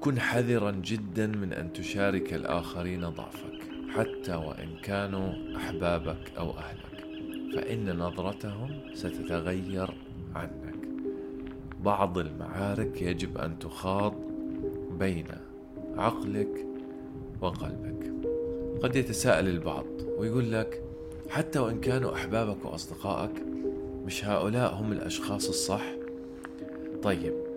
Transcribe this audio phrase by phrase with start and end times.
[0.00, 7.06] كن حذرا جدا من أن تشارك الآخرين ضعفك حتى وإن كانوا أحبابك أو أهلك.
[7.54, 9.94] فإن نظرتهم ستتغير
[10.34, 10.74] عنك.
[11.84, 14.14] بعض المعارك يجب أن تخاض
[14.98, 15.26] بين
[15.96, 16.66] عقلك
[17.40, 18.12] وقلبك.
[18.82, 19.86] قد يتساءل البعض
[20.18, 20.82] ويقول لك
[21.30, 23.42] حتى وإن كانوا أحبابك وأصدقائك
[24.06, 25.84] مش هؤلاء هم الأشخاص الصح؟
[27.02, 27.49] طيب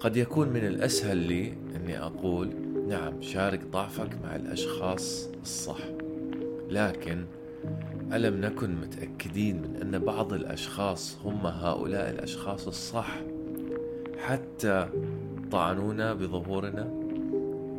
[0.00, 2.50] قد يكون من الأسهل لي أني أقول
[2.88, 5.78] نعم شارك ضعفك مع الأشخاص الصح.
[6.70, 7.24] لكن
[8.12, 13.20] ألم نكن متأكدين من أن بعض الأشخاص هم هؤلاء الأشخاص الصح
[14.18, 14.88] حتى
[15.50, 16.90] طعنونا بظهورنا؟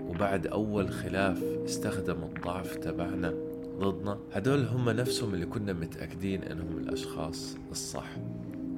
[0.10, 3.34] وبعد أول خلاف استخدموا الضعف تبعنا
[3.80, 8.08] ضدنا؟ هدول هم نفسهم اللي كنا متأكدين أنهم الأشخاص الصح.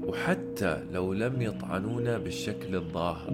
[0.08, 3.34] وحتى لو لم يطعنونا بالشكل الظاهر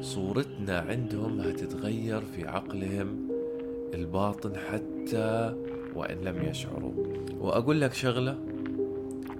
[0.00, 3.28] صورتنا عندهم هتتغير في عقلهم
[3.94, 5.54] الباطن حتى
[5.94, 6.92] وإن لم يشعروا.
[7.40, 8.38] وأقول لك شغلة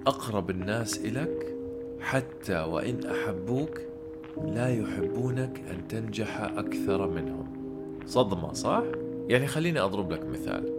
[0.07, 1.55] أقرب الناس إلك
[1.99, 3.79] حتى وإن أحبوك
[4.45, 7.47] لا يحبونك أن تنجح أكثر منهم.
[8.05, 8.83] صدمة صح؟
[9.27, 10.69] يعني خليني أضرب لك مثال.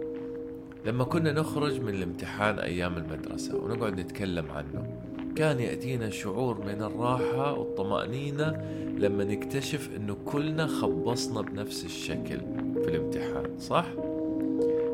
[0.85, 5.04] لما كنا نخرج من الامتحان أيام المدرسة ونقعد نتكلم عنه
[5.35, 8.61] كان يأتينا شعور من الراحة والطمأنينة
[8.97, 12.39] لما نكتشف أنه كلنا خبصنا بنفس الشكل
[12.83, 13.85] في الامتحان صح؟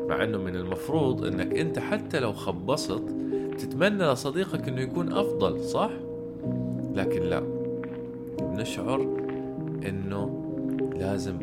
[0.08, 3.02] مع أنه من المفروض أنك أنت حتى لو خبصت
[3.58, 5.90] تتمنى لصديقك أنه يكون أفضل صح؟
[6.94, 7.42] لكن لا
[8.40, 9.00] نشعر
[9.88, 10.42] أنه
[10.96, 11.36] لازم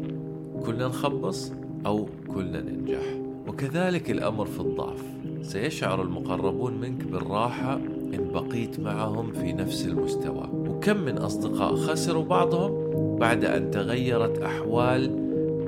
[0.66, 1.52] كلنا نخبص
[1.86, 3.04] أو كلنا ننجح
[3.48, 5.04] وكذلك الأمر في الضعف
[5.42, 7.80] سيشعر المقربون منك بالراحة
[8.14, 10.50] إن بقيت معهم في نفس المستوى.
[10.54, 15.06] وكم من أصدقاء خسروا بعضهم بعد أن تغيرت أحوال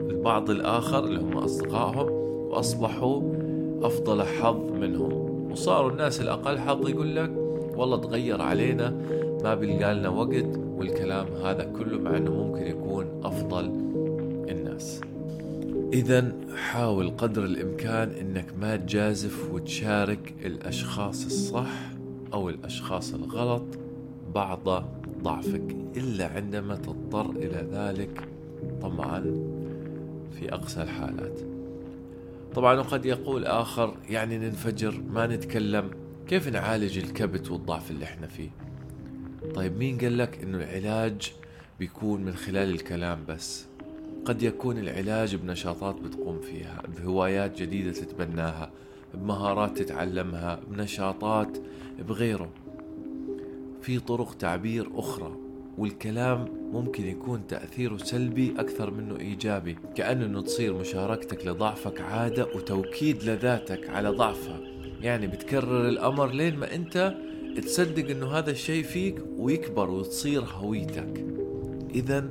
[0.09, 2.11] البعض الآخر اللي هم أصدقائهم
[2.51, 3.21] وأصبحوا
[3.81, 5.11] أفضل حظ منهم.
[5.51, 7.31] وصاروا الناس الأقل حظ يقول لك
[7.75, 8.89] والله تغير علينا
[9.43, 10.59] ما بلقالنا وقت.
[10.77, 13.65] والكلام هذا كله مع أنه ممكن يكون أفضل
[14.49, 15.01] الناس.
[15.93, 21.91] إذا حاول قدر الإمكان إنك ما تجازف وتشارك الأشخاص الصح.
[22.33, 23.63] أو الأشخاص الغلط
[24.35, 24.69] بعض
[25.23, 25.75] ضعفك.
[25.97, 28.27] إلا عندما تضطر إلى ذلك
[28.81, 29.21] طبعا
[30.39, 31.39] في أقصى الحالات.
[32.55, 35.91] طبعا وقد يقول آخر يعني ننفجر ما نتكلم.
[36.27, 38.49] كيف نعالج الكبت والضعف اللي إحنا فيه؟
[39.55, 41.33] طيب مين قال لك إنه العلاج
[41.79, 43.65] بيكون من خلال الكلام بس؟
[44.25, 48.71] قد يكون العلاج بنشاطات بتقوم فيها بهوايات جديدة تتبناها
[49.13, 51.57] بمهارات تتعلمها بنشاطات
[52.07, 52.49] بغيره.
[53.81, 55.35] في طرق تعبير أخرى
[55.77, 59.77] والكلام ممكن يكون تأثيره سلبي أكثر منه إيجابي.
[59.95, 64.59] كأنه تصير مشاركتك لضعفك عادة وتوكيد لذاتك على ضعفها.
[65.01, 67.15] يعني بتكرر الأمر لين ما أنت
[67.57, 71.25] تصدق أنه هذا الشيء فيك ويكبر وتصير هويتك.
[71.95, 72.29] إذا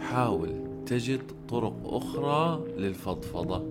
[0.00, 0.50] حاول
[0.86, 3.66] تجد طرق أخرى للفضفضة.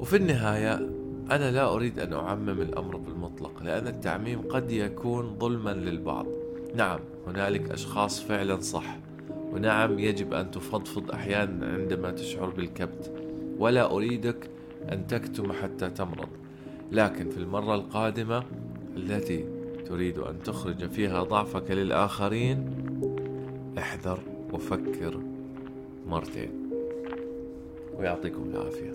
[0.00, 0.91] وفي النهاية
[1.32, 6.26] أنا لا أريد أن أعمم الأمر بالمطلق لأن التعميم قد يكون ظلما للبعض.
[6.74, 8.98] نعم هنالك أشخاص فعلا صح.
[9.52, 13.12] ونعم يجب أن تفضفض أحيانا عندما تشعر بالكبت.
[13.58, 14.50] ولا أريدك
[14.92, 16.28] أن تكتم حتى تمرض.
[16.92, 18.44] لكن في المرة القادمة
[18.96, 19.44] التي
[19.86, 22.70] تريد أن تخرج فيها ضعفك للآخرين
[23.78, 24.18] احذر
[24.52, 25.20] وفكر
[26.08, 26.50] مرتين.
[27.98, 28.92] ويعطيكم العافية.